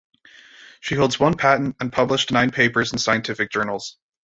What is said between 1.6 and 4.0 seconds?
and published nine papers in scientific journals.